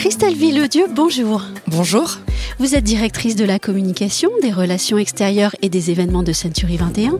Christelle 0.00 0.34
Villedieu, 0.34 0.86
bonjour. 0.90 1.42
Bonjour. 1.66 2.20
Vous 2.58 2.74
êtes 2.74 2.84
directrice 2.84 3.36
de 3.36 3.44
la 3.44 3.58
communication, 3.58 4.30
des 4.40 4.50
relations 4.50 4.96
extérieures 4.96 5.54
et 5.60 5.68
des 5.68 5.90
événements 5.90 6.22
de 6.22 6.32
Century 6.32 6.78
21. 6.78 7.18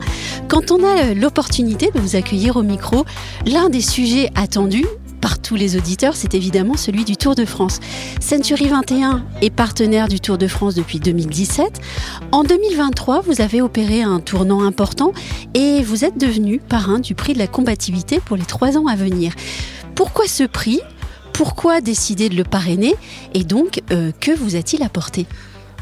Quand 0.49 0.71
on 0.71 0.83
a 0.83 1.13
l'opportunité 1.13 1.91
de 1.95 2.01
vous 2.01 2.17
accueillir 2.17 2.57
au 2.57 2.63
micro, 2.63 3.05
l'un 3.45 3.69
des 3.69 3.83
sujets 3.83 4.31
attendus 4.35 4.87
par 5.21 5.43
tous 5.43 5.57
les 5.57 5.77
auditeurs, 5.77 6.17
c'est 6.17 6.33
évidemment 6.33 6.79
celui 6.79 7.05
du 7.05 7.19
Tour 7.19 7.35
de 7.35 7.45
France. 7.45 7.81
Century 8.19 8.69
21 8.69 9.27
est 9.43 9.51
partenaire 9.51 10.09
du 10.09 10.19
Tour 10.19 10.39
de 10.39 10.47
France 10.47 10.75
depuis 10.75 11.01
2017. 11.01 11.83
En 12.33 12.45
2023, 12.45 13.21
vous 13.21 13.43
avez 13.43 13.61
opéré 13.61 14.01
un 14.01 14.21
tournant 14.21 14.65
important 14.65 15.13
et 15.53 15.83
vous 15.83 16.07
êtes 16.07 16.17
devenu 16.17 16.61
parrain 16.61 16.99
du 16.99 17.15
prix 17.15 17.35
de 17.35 17.41
la 17.41 17.47
combativité 17.47 18.21
pour 18.25 18.39
les 18.39 18.47
trois 18.47 18.79
ans 18.79 18.87
à 18.87 18.97
venir. 18.97 19.35
Pourquoi 19.95 20.27
ce 20.27 20.45
prix? 20.45 20.81
Pourquoi 21.41 21.81
décider 21.81 22.29
de 22.29 22.35
le 22.35 22.45
parrainer 22.45 22.95
Et 23.33 23.45
donc, 23.45 23.81
euh, 23.93 24.13
que 24.21 24.31
vous 24.31 24.57
a-t-il 24.57 24.83
apporté? 24.83 25.25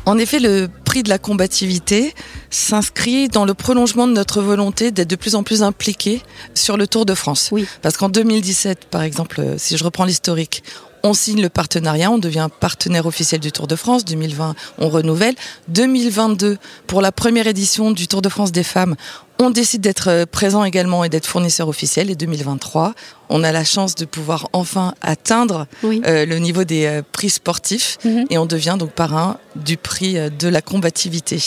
En 0.07 0.17
effet, 0.17 0.39
le 0.39 0.69
prix 0.84 1.03
de 1.03 1.09
la 1.09 1.19
combativité 1.19 2.15
s'inscrit 2.51 3.29
dans 3.29 3.45
le 3.45 3.55
prolongement 3.55 4.07
de 4.07 4.12
notre 4.12 4.41
volonté 4.43 4.91
d'être 4.91 5.09
de 5.09 5.16
plus 5.16 5.34
en 5.34 5.43
plus 5.43 5.62
impliqués 5.62 6.23
sur 6.55 6.77
le 6.77 6.87
Tour 6.87 7.06
de 7.06 7.15
France. 7.15 7.51
Oui. 7.52 7.66
Parce 7.83 7.97
qu'en 7.97 8.09
2017, 8.09 8.87
par 8.91 9.02
exemple, 9.02 9.43
si 9.59 9.77
je 9.77 9.84
reprends 9.84 10.05
l'historique, 10.05 10.62
on 11.05 11.15
signe 11.15 11.41
le 11.41 11.48
partenariat, 11.48 12.11
on 12.11 12.19
devient 12.19 12.48
partenaire 12.59 13.06
officiel 13.06 13.41
du 13.41 13.53
Tour 13.53 13.69
de 13.69 13.77
France. 13.77 14.05
2020, 14.05 14.55
on 14.79 14.89
renouvelle. 14.89 15.34
2022, 15.69 16.59
pour 16.87 17.01
la 17.03 17.12
première 17.12 17.47
édition 17.47 17.92
du 17.92 18.09
Tour 18.09 18.20
de 18.20 18.29
France 18.29 18.51
des 18.53 18.65
femmes, 18.65 18.97
on 19.41 19.51
décide 19.51 19.80
d'être 19.80 20.25
présent 20.25 20.65
également 20.65 21.05
et 21.05 21.09
d'être 21.09 21.27
fournisseur 21.27 21.69
officiel. 21.69 22.11
Et 22.11 22.17
2023, 22.17 22.95
on 23.28 23.45
a 23.45 23.53
la 23.53 23.62
chance 23.65 23.95
de 23.95 24.05
pouvoir 24.05 24.48
enfin 24.53 24.95
atteindre 25.01 25.69
Oui. 25.84 26.03
euh, 26.05 26.27
le 26.27 26.39
niveau 26.41 26.65
des 26.65 26.87
euh, 26.87 27.03
prix 27.12 27.30
sportifs 27.30 27.98
Mhm. 28.05 28.27
et 28.30 28.39
on 28.39 28.47
devient 28.47 28.75
donc 28.77 28.91
parrain 28.91 29.39
du 29.55 29.77
prix 29.77 30.19
euh, 30.19 30.28
de 30.28 30.48
la 30.48 30.61
combativité. 30.61 31.41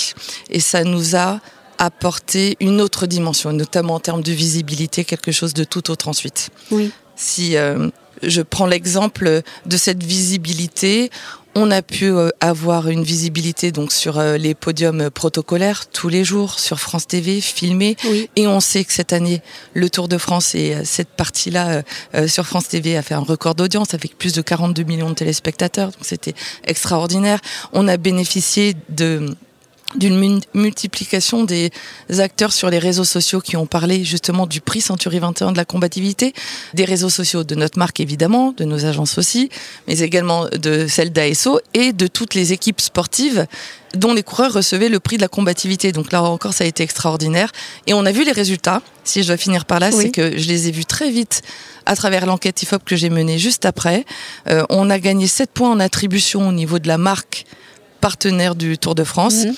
Et 0.50 0.61
ça 0.61 0.86
nous 0.92 1.16
a 1.16 1.39
apporté 1.81 2.58
une 2.59 2.80
autre 2.80 3.08
dimension, 3.08 3.52
notamment 3.53 3.95
en 3.95 4.00
termes 4.00 4.22
de 4.22 4.31
visibilité, 4.31 5.03
quelque 5.03 5.31
chose 5.31 5.56
de 5.56 5.64
tout 5.64 5.89
autre 5.89 6.08
ensuite. 6.08 6.52
Oui. 6.70 6.92
Si 7.16 7.58
euh, 7.58 7.89
je 8.22 8.44
prends 8.44 8.67
l'exemple 8.67 9.42
de 9.66 9.78
cette 9.78 10.03
visibilité, 10.03 11.09
on 11.56 11.72
a 11.72 11.81
pu 11.81 12.06
euh, 12.06 12.30
avoir 12.39 12.88
une 12.88 13.03
visibilité 13.03 13.72
donc 13.72 13.92
sur 13.92 14.20
euh, 14.20 14.38
les 14.38 14.53
podiums 14.53 15.09
protocolaires 15.09 15.88
tous 15.88 16.08
les 16.08 16.23
jours 16.23 16.59
sur 16.59 16.80
France 16.80 17.08
TV, 17.08 17.42
filmés. 17.42 17.98
Oui. 18.05 18.30
Et 18.36 18.45
on 18.45 18.59
sait 18.59 18.83
que 18.86 18.94
cette 18.94 19.11
année, 19.11 19.42
le 19.73 19.89
Tour 19.89 20.08
de 20.08 20.20
France 20.20 20.53
et 20.53 20.86
cette 20.86 21.09
partie-là 21.09 21.81
sur 22.28 22.45
France 22.45 22.67
TV 22.67 22.95
a 22.95 23.02
fait 23.02 23.16
un 23.16 23.20
record 23.22 23.55
d'audience 23.55 23.95
avec 23.95 24.20
plus 24.20 24.33
de 24.33 24.44
42 24.44 24.83
millions 24.83 25.09
de 25.09 25.16
téléspectateurs. 25.16 25.88
Donc 25.88 26.03
c'était 26.03 26.36
extraordinaire. 26.64 27.39
On 27.73 27.88
a 27.88 27.98
bénéficié 27.98 28.76
de 28.89 29.36
d'une 29.95 30.42
multiplication 30.53 31.44
des 31.44 31.72
acteurs 32.20 32.53
sur 32.53 32.70
les 32.70 32.80
réseaux 32.80 33.03
sociaux 33.03 33.42
qui 33.42 33.58
ont 33.58 33.66
parlé 33.66 34.03
justement 34.03 34.48
du 34.48 34.61
prix 34.61 34.81
Century 34.81 35.20
21 35.20 35.52
de 35.52 35.58
la 35.58 35.66
combativité, 35.66 36.33
des 36.73 36.86
réseaux 36.86 37.09
sociaux 37.09 37.44
de 37.44 37.56
notre 37.56 37.78
marque 37.78 38.00
évidemment, 38.00 38.53
de 38.56 38.64
nos 38.66 38.86
agences 38.86 39.17
aussi, 39.17 39.50
mais 39.88 40.00
également 40.00 40.48
de 40.48 40.88
celles 40.88 41.11
d'ASO 41.11 41.59
et 41.73 41.94
de 41.94 42.08
toutes 42.08 42.33
les 42.36 42.53
équipes 42.53 42.81
sportives 42.81 43.45
dont 43.95 44.14
les 44.14 44.23
coureurs 44.23 44.53
recevaient 44.53 44.88
le 44.89 45.00
prix 45.02 45.17
de 45.17 45.22
la 45.22 45.28
combativité. 45.28 45.92
Donc 45.92 46.11
là 46.11 46.23
encore, 46.23 46.53
ça 46.53 46.64
a 46.64 46.67
été 46.67 46.81
extraordinaire. 46.83 47.52
Et 47.88 47.94
on 47.94 48.05
a 48.05 48.11
vu 48.11 48.23
les 48.23 48.31
résultats. 48.31 48.81
Si 49.03 49.22
je 49.22 49.28
dois 49.28 49.38
finir 49.38 49.66
par 49.66 49.80
là, 49.80 49.89
Oui. 49.94 50.03
c'est 50.03 50.11
que 50.11 50.38
je 50.38 50.48
les 50.48 50.67
ai 50.70 50.72
vus 50.72 50.86
très 50.86 51.11
vite 51.11 51.42
à 51.86 51.95
travers 51.95 52.26
l'enquête 52.26 52.61
IFOP 52.64 52.83
que 52.86 52.95
j'ai 52.95 53.09
menée 53.09 53.38
juste 53.38 53.66
après. 53.66 54.05
Euh, 54.48 54.64
on 54.70 54.89
a 54.89 55.00
gagné 55.00 55.28
7 55.28 55.52
points 55.52 55.72
en 55.72 55.80
attribution 55.80 56.48
au 56.48 56.52
niveau 56.53 56.80
de 56.80 56.88
la 56.88 56.98
marque 56.98 57.45
partenaire 58.02 58.56
du 58.56 58.78
Tour 58.78 58.96
de 58.96 59.04
France. 59.04 59.46
Mhm. 59.46 59.54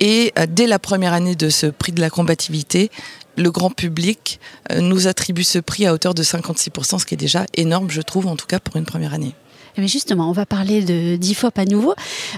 Et 0.00 0.32
euh, 0.38 0.46
dès 0.48 0.66
la 0.66 0.78
première 0.78 1.12
année 1.12 1.34
de 1.34 1.50
ce 1.50 1.66
prix 1.66 1.92
de 1.92 2.00
la 2.00 2.08
combativité, 2.08 2.90
le 3.36 3.50
grand 3.50 3.70
public 3.70 4.40
euh, 4.70 4.80
nous 4.80 5.06
attribue 5.06 5.44
ce 5.44 5.58
prix 5.58 5.86
à 5.86 5.92
hauteur 5.92 6.14
de 6.14 6.22
56%, 6.22 6.98
ce 6.98 7.04
qui 7.04 7.14
est 7.14 7.16
déjà 7.16 7.44
énorme, 7.54 7.90
je 7.90 8.00
trouve, 8.00 8.26
en 8.26 8.36
tout 8.36 8.46
cas 8.46 8.60
pour 8.60 8.76
une 8.76 8.86
première 8.86 9.14
année. 9.14 9.34
Mais 9.78 9.88
justement, 9.88 10.28
on 10.28 10.32
va 10.32 10.46
parler 10.46 10.82
de 10.82 11.16
d'IFOP 11.16 11.58
à 11.58 11.64
nouveau. 11.64 11.94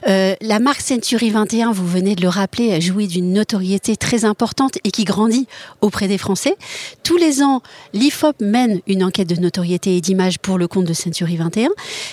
Euh, 0.08 0.34
la 0.40 0.58
marque 0.58 0.80
Century 0.80 1.30
21, 1.30 1.72
vous 1.72 1.86
venez 1.86 2.14
de 2.14 2.22
le 2.22 2.28
rappeler, 2.28 2.80
jouit 2.80 3.06
d'une 3.06 3.32
notoriété 3.32 3.96
très 3.96 4.24
importante 4.24 4.78
et 4.84 4.90
qui 4.90 5.04
grandit 5.04 5.46
auprès 5.80 6.08
des 6.08 6.18
Français. 6.18 6.56
Tous 7.02 7.16
les 7.16 7.42
ans, 7.42 7.62
l'IFOP 7.92 8.40
mène 8.40 8.80
une 8.86 9.04
enquête 9.04 9.28
de 9.28 9.40
notoriété 9.40 9.96
et 9.96 10.00
d'image 10.00 10.38
pour 10.38 10.58
le 10.58 10.68
compte 10.68 10.84
de 10.84 10.92
Century 10.92 11.36
21. 11.36 11.68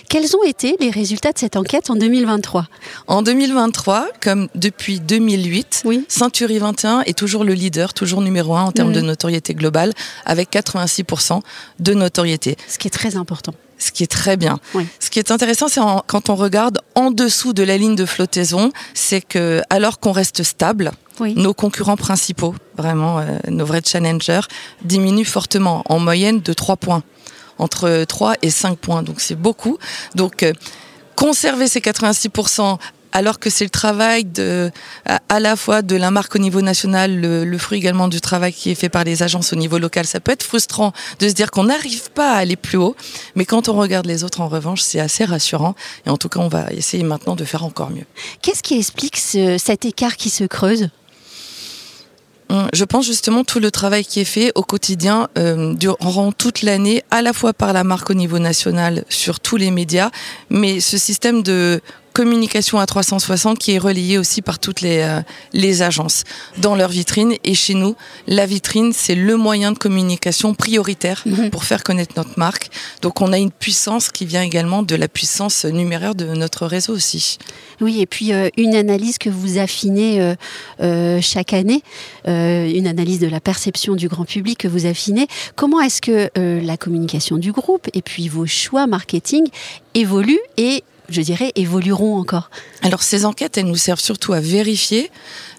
Quels 0.09 0.35
ont 0.35 0.43
été 0.43 0.75
les 0.79 0.89
résultats 0.89 1.31
de 1.31 1.37
cette 1.37 1.55
enquête 1.55 1.89
en 1.89 1.95
2023 1.95 2.67
En 3.07 3.21
2023, 3.21 4.07
comme 4.21 4.47
depuis 4.55 4.99
2008, 4.99 5.83
Oui. 5.85 6.05
Century 6.07 6.59
21 6.59 7.01
est 7.01 7.17
toujours 7.17 7.43
le 7.43 7.53
leader, 7.53 7.93
toujours 7.93 8.21
numéro 8.21 8.55
un 8.55 8.63
en 8.63 8.71
termes 8.71 8.93
de 8.93 9.01
notoriété 9.01 9.53
globale, 9.53 9.93
avec 10.25 10.51
86% 10.51 11.41
de 11.79 11.93
notoriété. 11.93 12.57
Ce 12.67 12.77
qui 12.77 12.87
est 12.87 12.91
très 12.91 13.15
important. 13.15 13.53
Ce 13.79 13.91
qui 13.91 14.03
est 14.03 14.11
très 14.11 14.37
bien. 14.37 14.59
Oui. 14.75 14.85
Ce 14.99 15.09
qui 15.09 15.17
est 15.17 15.31
intéressant, 15.31 15.67
c'est 15.67 15.81
quand 16.05 16.29
on 16.29 16.35
regarde 16.35 16.79
en 16.95 17.09
dessous 17.09 17.53
de 17.53 17.63
la 17.63 17.77
ligne 17.77 17.95
de 17.95 18.05
flottaison, 18.05 18.71
c'est 18.93 19.21
que 19.21 19.61
alors 19.71 19.99
qu'on 19.99 20.11
reste 20.11 20.43
stable, 20.43 20.91
Oui. 21.19 21.33
nos 21.35 21.53
concurrents 21.53 21.97
principaux, 21.97 22.53
vraiment 22.77 23.19
euh, 23.19 23.25
nos 23.47 23.65
vrais 23.65 23.81
challengers, 23.83 24.41
diminuent 24.83 25.25
fortement, 25.25 25.83
en 25.89 25.97
moyenne 25.99 26.41
de 26.41 26.53
3 26.53 26.75
points, 26.77 27.03
entre 27.57 28.03
3 28.05 28.35
et 28.41 28.51
5 28.51 28.77
points. 28.77 29.01
Donc 29.01 29.19
c'est 29.21 29.35
beaucoup. 29.35 29.77
Donc 30.13 30.43
euh, 30.43 30.53
conserver 31.15 31.67
ces 31.67 31.79
86%, 31.79 32.77
alors 33.11 33.39
que 33.39 33.49
c'est 33.49 33.63
le 33.63 33.69
travail 33.69 34.23
de, 34.25 34.71
à, 35.05 35.19
à 35.29 35.39
la 35.39 35.55
fois 35.55 35.81
de 35.81 35.95
la 35.95 36.11
marque 36.11 36.35
au 36.35 36.39
niveau 36.39 36.61
national, 36.61 37.19
le, 37.19 37.43
le 37.45 37.57
fruit 37.57 37.77
également 37.79 38.07
du 38.07 38.21
travail 38.21 38.53
qui 38.53 38.69
est 38.71 38.75
fait 38.75 38.89
par 38.89 39.03
les 39.03 39.23
agences 39.23 39.51
au 39.53 39.55
niveau 39.55 39.77
local. 39.79 40.05
Ça 40.05 40.19
peut 40.19 40.31
être 40.31 40.43
frustrant 40.43 40.93
de 41.19 41.27
se 41.27 41.33
dire 41.33 41.49
qu'on 41.51 41.65
n'arrive 41.65 42.11
pas 42.11 42.31
à 42.33 42.37
aller 42.37 42.55
plus 42.55 42.77
haut, 42.77 42.95
mais 43.35 43.45
quand 43.45 43.67
on 43.69 43.73
regarde 43.73 44.05
les 44.05 44.23
autres, 44.23 44.41
en 44.41 44.47
revanche, 44.47 44.81
c'est 44.81 44.99
assez 44.99 45.25
rassurant. 45.25 45.75
Et 46.05 46.09
en 46.09 46.17
tout 46.17 46.29
cas, 46.29 46.39
on 46.39 46.47
va 46.49 46.67
essayer 46.71 47.03
maintenant 47.03 47.35
de 47.35 47.45
faire 47.45 47.63
encore 47.65 47.89
mieux. 47.89 48.05
Qu'est-ce 48.41 48.61
qui 48.63 48.77
explique 48.77 49.17
ce- 49.17 49.57
cet 49.57 49.85
écart 49.85 50.15
qui 50.15 50.29
se 50.29 50.43
creuse? 50.43 50.89
Hum, 52.49 52.67
Je 52.73 52.83
pense 52.83 53.05
justement 53.05 53.43
tout 53.43 53.59
le 53.59 53.69
travail 53.69 54.03
qui 54.03 54.19
est 54.21 54.25
fait 54.25 54.51
au 54.55 54.63
quotidien 54.63 55.29
euh, 55.37 55.73
durant 55.75 56.31
toute 56.31 56.63
l'année, 56.63 57.03
à 57.11 57.21
la 57.21 57.31
fois 57.33 57.53
par 57.53 57.73
la 57.73 57.83
marque 57.83 58.09
au 58.09 58.15
niveau 58.15 58.39
national 58.39 59.03
sur 59.09 59.39
tous 59.39 59.55
les 59.57 59.69
médias, 59.69 60.09
mais 60.49 60.79
ce 60.79 60.97
système 60.97 61.43
de 61.43 61.79
communication 62.19 62.79
à 62.79 62.85
360 62.85 63.57
qui 63.57 63.71
est 63.75 63.77
relayé 63.77 64.17
aussi 64.17 64.41
par 64.41 64.59
toutes 64.59 64.81
les, 64.81 64.97
euh, 64.97 65.21
les 65.53 65.83
agences 65.83 66.25
dans 66.57 66.75
leur 66.75 66.89
vitrine. 66.89 67.35
Et 67.45 67.53
chez 67.53 67.75
nous, 67.75 67.95
la 68.27 68.45
vitrine, 68.45 68.91
c'est 68.91 69.15
le 69.15 69.37
moyen 69.37 69.71
de 69.71 69.77
communication 69.77 70.53
prioritaire 70.53 71.23
Mhm. 71.25 71.49
pour 71.49 71.63
faire 71.63 71.81
connaître 71.81 72.15
notre 72.17 72.37
marque. 72.37 72.71
Donc 73.01 73.21
on 73.21 73.31
a 73.31 73.37
une 73.37 73.51
puissance 73.51 74.09
qui 74.09 74.25
vient 74.25 74.41
également 74.41 74.83
de 74.83 74.97
la 74.97 75.07
puissance 75.07 75.63
numéraire 75.63 76.13
de 76.13 76.25
notre 76.25 76.65
réseau 76.65 76.93
aussi. 76.93 77.37
Oui, 77.79 78.01
et 78.01 78.05
puis 78.05 78.33
euh, 78.33 78.49
une 78.57 78.75
analyse 78.75 79.17
que 79.17 79.29
vous 79.29 79.57
affinez 79.57 80.35
euh, 80.81 81.21
chaque 81.21 81.53
année, 81.53 81.83
une 82.25 82.87
analyse 82.87 83.19
de 83.19 83.27
la 83.27 83.39
perception 83.39 83.95
du 83.95 84.09
grand 84.09 84.25
public 84.25 84.57
que 84.57 84.67
vous 84.67 84.85
affinez. 84.85 85.27
Comment 85.55 85.79
est-ce 85.79 86.01
que 86.01 86.29
la 86.35 86.75
communication 86.75 87.37
du 87.37 87.53
groupe 87.53 87.87
et 87.93 88.01
puis 88.01 88.27
vos 88.27 88.45
choix 88.45 88.87
marketing 88.87 89.47
évoluent 89.93 90.45
et, 90.57 90.83
je 91.09 91.21
dirais, 91.21 91.51
évolueront 91.55 92.19
encore 92.19 92.49
Alors 92.83 93.03
ces 93.03 93.25
enquêtes, 93.25 93.57
elles 93.57 93.65
nous 93.65 93.75
servent 93.75 93.99
surtout 93.99 94.33
à 94.33 94.39
vérifier, 94.39 95.11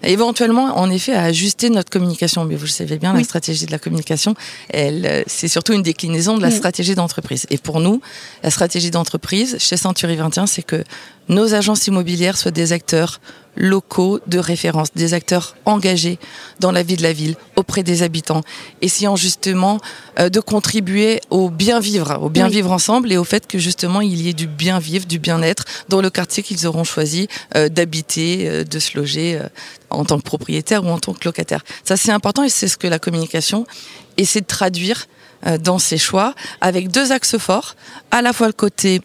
éventuellement 0.03 0.79
en 0.79 0.91
effet 0.91 1.13
à 1.13 1.23
ajuster 1.25 1.71
notre 1.71 1.91
communication. 1.91 2.45
Mais 2.45 2.55
vous 2.57 2.65
le 2.65 2.71
savez 2.71 2.99
bien, 2.99 3.13
Oui. 3.13 3.19
la 3.19 3.25
stratégie 3.25 3.67
de 3.67 3.73
la 3.73 3.79
communication, 3.79 4.35
elle, 4.71 5.07
euh, 5.07 5.23
c'est 5.27 5.49
surtout 5.49 5.73
une 5.73 5.83
déclinaison 5.83 6.37
de 6.37 6.43
la 6.43 6.49
Mm. 6.49 6.53
stratégie 6.53 6.95
d'entreprise. 6.95 7.47
Et 7.51 7.59
pour 7.59 7.81
nous, 7.81 8.01
la 8.43 8.51
stratégie 8.51 8.91
d'entreprise 8.91 9.57
chez 9.59 9.77
Century 9.77 10.17
21, 10.17 10.47
c'est 10.47 10.63
que 10.63 10.85
nos 11.31 11.55
agences 11.55 11.87
immobilières 11.87 12.37
soient 12.37 12.51
des 12.51 12.73
acteurs 12.73 13.21
locaux 13.57 14.21
de 14.27 14.39
référence, 14.39 14.89
des 14.95 15.15
acteurs 15.15 15.57
engagés 15.65 16.19
dans 16.61 16.73
la 16.73 16.83
vie 16.83 16.97
de 16.97 17.03
la 17.03 17.13
ville, 17.13 17.37
auprès 17.57 17.83
des 17.83 18.03
habitants, 18.03 18.43
essayant 18.81 19.17
justement 19.17 19.79
euh, 20.19 20.29
de 20.29 20.41
contribuer 20.41 21.21
au 21.31 21.51
bien 21.51 21.81
vivre, 21.81 22.19
au 22.21 22.29
bien 22.31 22.47
Oui. 22.47 22.53
vivre 22.53 22.73
ensemble 22.73 23.13
et 23.13 23.17
au 23.17 23.25
fait 23.25 23.47
que 23.47 23.59
justement 23.59 24.01
il 24.01 24.21
y 24.21 24.29
ait 24.29 24.35
du 24.35 24.47
bien 24.47 24.79
vivre, 24.79 25.07
du 25.07 25.19
bien-être 25.19 25.65
dans 25.89 26.01
le 26.01 26.11
quartier 26.11 26.43
qu'ils 26.43 26.67
auront 26.67 26.85
choisi 26.85 27.29
euh, 27.57 27.69
d'habiter, 27.69 28.49
euh, 28.49 28.65
de 28.65 28.79
se 28.79 28.97
loger 28.97 29.41
en 29.91 30.05
tant 30.05 30.19
que 30.19 30.25
propriétaire 30.25 30.85
ou 30.85 30.89
en 30.89 30.99
tant 30.99 31.13
que 31.13 31.25
locataire. 31.25 31.63
Ça 31.85 31.97
c'est 31.97 32.13
important 32.13 32.43
et 32.43 32.49
c'est 32.49 32.69
ce 32.69 32.77
que 32.77 32.87
la 32.87 32.99
communication 32.99 33.67
essaie 34.17 34.41
de 34.41 34.47
traduire 34.47 35.07
dans 35.61 35.79
ses 35.79 35.97
choix 35.97 36.35
avec 36.61 36.91
deux 36.91 37.13
axes 37.13 37.39
forts, 37.39 37.75
à 38.11 38.21
la 38.21 38.35
fois 38.35 38.47
le 38.47 38.53
côté 38.53 39.01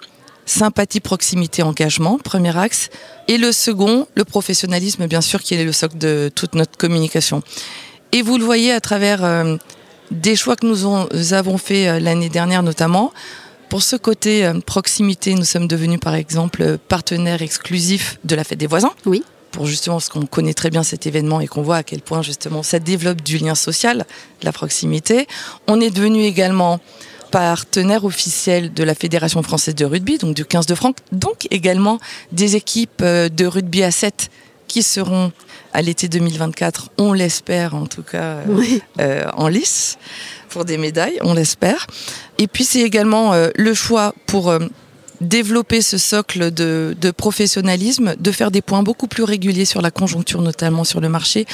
sympathie, 0.45 0.99
proximité, 0.99 1.63
engagement, 1.63 2.17
premier 2.17 2.55
axe, 2.57 2.89
et 3.27 3.37
le 3.37 3.51
second, 3.51 4.07
le 4.15 4.23
professionnalisme, 4.25 5.07
bien 5.07 5.21
sûr, 5.21 5.41
qui 5.41 5.55
est 5.55 5.63
le 5.63 5.71
socle 5.71 5.97
de 5.97 6.29
toute 6.33 6.55
notre 6.55 6.77
communication. 6.77 7.41
Et 8.11 8.21
vous 8.21 8.37
le 8.37 8.43
voyez 8.45 8.71
à 8.71 8.79
travers 8.79 9.23
euh, 9.23 9.57
des 10.11 10.35
choix 10.35 10.55
que 10.55 10.65
nous, 10.65 10.85
on- 10.85 11.07
nous 11.13 11.33
avons 11.33 11.57
fait 11.57 11.87
euh, 11.87 11.99
l'année 11.99 12.29
dernière 12.29 12.63
notamment, 12.63 13.11
Pour 13.69 13.81
ce 13.81 13.95
côté 13.97 14.49
proximité, 14.65 15.33
nous 15.33 15.43
sommes 15.43 15.67
devenus 15.67 15.99
par 15.99 16.13
exemple 16.13 16.77
partenaires 16.87 17.41
exclusifs 17.41 18.19
de 18.23 18.35
la 18.35 18.43
fête 18.43 18.59
des 18.59 18.67
voisins. 18.67 18.93
Oui 19.05 19.23
pour 19.51 19.65
justement 19.67 20.01
ce 20.01 20.09
qu'on 20.09 20.25
connaît 20.27 20.53
très 20.53 20.69
bien 20.69 20.83
cet 20.83 21.07
événement 21.07 21.39
et 21.39 21.47
qu'on 21.47 21.61
voit 21.63 21.77
à 21.77 21.83
quel 21.83 22.01
point 22.01 22.21
justement 22.21 22.61
ça 22.61 22.77
développe 22.79 23.21
du 23.21 23.37
lien 23.37 23.55
social, 23.55 23.99
de 24.41 24.45
la 24.45 24.51
proximité. 24.51 25.27
On 25.67 25.79
est 25.79 25.91
devenu 25.91 26.23
également 26.25 26.79
partenaire 27.31 28.05
officiel 28.05 28.73
de 28.73 28.83
la 28.83 28.95
Fédération 28.95 29.41
française 29.43 29.75
de 29.75 29.85
rugby, 29.85 30.17
donc 30.17 30.35
du 30.35 30.45
15 30.45 30.65
de 30.65 30.75
France, 30.75 30.95
donc 31.11 31.47
également 31.51 31.99
des 32.31 32.55
équipes 32.55 33.01
euh, 33.01 33.29
de 33.29 33.45
rugby 33.45 33.83
à 33.83 33.91
7 33.91 34.29
qui 34.67 34.83
seront 34.83 35.31
à 35.73 35.81
l'été 35.81 36.07
2024, 36.07 36.91
on 36.97 37.13
l'espère 37.13 37.75
en 37.75 37.85
tout 37.85 38.03
cas, 38.03 38.37
euh, 38.47 38.63
euh, 38.99 39.25
en 39.35 39.47
lice 39.47 39.97
pour 40.49 40.65
des 40.65 40.77
médailles, 40.77 41.17
on 41.21 41.33
l'espère. 41.33 41.85
Et 42.37 42.47
puis 42.47 42.63
c'est 42.63 42.81
également 42.81 43.33
le 43.55 43.73
choix 43.73 44.15
pour 44.25 44.57
développer 45.21 45.81
ce 45.81 45.97
socle 45.97 46.51
de, 46.51 46.95
professionnalisme, 47.15 48.15
de 48.17 48.31
faire 48.31 48.51
des 48.51 48.61
points 48.61 48.83
beaucoup 48.83 49.07
plus 49.07 49.23
réguliers 49.23 49.65
sur 49.65 49.81
la 49.81 49.91
conjoncture, 49.91 50.41
notamment 50.41 50.83
sur 50.83 51.01
le 51.01 51.09
marché, 51.09 51.45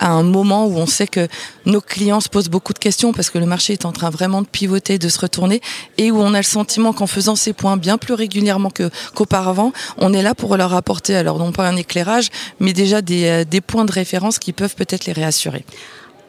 à 0.00 0.10
un 0.10 0.24
moment 0.24 0.66
où 0.66 0.76
on 0.76 0.86
sait 0.86 1.06
que 1.06 1.28
nos 1.66 1.80
clients 1.80 2.20
se 2.20 2.28
posent 2.28 2.48
beaucoup 2.48 2.72
de 2.72 2.78
questions 2.78 3.12
parce 3.12 3.30
que 3.30 3.38
le 3.38 3.46
marché 3.46 3.74
est 3.74 3.84
en 3.84 3.92
train 3.92 4.10
vraiment 4.10 4.42
de 4.42 4.46
pivoter, 4.46 4.98
de 4.98 5.08
se 5.08 5.20
retourner, 5.20 5.60
et 5.98 6.10
où 6.10 6.18
on 6.20 6.34
a 6.34 6.38
le 6.38 6.42
sentiment 6.42 6.92
qu'en 6.92 7.06
faisant 7.06 7.36
ces 7.36 7.52
points 7.52 7.76
bien 7.76 7.96
plus 7.96 8.14
régulièrement 8.14 8.70
qu'auparavant, 9.14 9.72
on 9.98 10.12
est 10.12 10.22
là 10.22 10.34
pour 10.34 10.56
leur 10.56 10.74
apporter, 10.74 11.14
alors 11.14 11.38
non 11.38 11.52
pas 11.52 11.68
un 11.68 11.76
éclairage, 11.76 12.30
mais 12.58 12.72
déjà 12.72 13.02
des, 13.02 13.24
euh, 13.26 13.44
des 13.44 13.60
points 13.60 13.84
de 13.84 13.92
référence 13.92 14.38
qui 14.38 14.52
peuvent 14.52 14.74
peut-être 14.74 15.06
les 15.06 15.12
réassurer. 15.12 15.64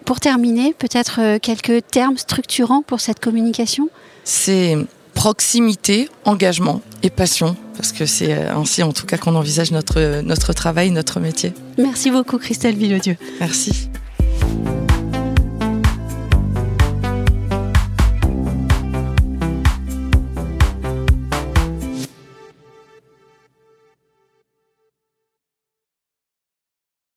Pour 0.06 0.20
terminer, 0.20 0.76
peut-être 0.78 1.20
euh, 1.20 1.40
quelques 1.42 1.88
termes 1.88 2.18
structurants 2.18 2.84
pour 2.84 3.00
cette 3.00 3.20
communication? 3.20 3.90
C'est 4.24 4.78
proximité, 5.16 6.10
engagement 6.26 6.82
et 7.02 7.10
passion, 7.10 7.56
parce 7.76 7.92
que 7.92 8.06
c'est 8.06 8.34
ainsi 8.34 8.84
en 8.84 8.92
tout 8.92 9.08
cas 9.08 9.18
qu'on 9.18 9.34
envisage 9.36 9.72
notre, 9.72 10.22
notre 10.22 10.54
travail, 10.54 10.92
notre 10.92 11.20
métier. 11.20 11.54
Merci 11.80 12.12
beaucoup 12.12 12.38
Christelle 12.38 12.76
Villedieu. 12.76 13.18
Merci. 13.40 13.90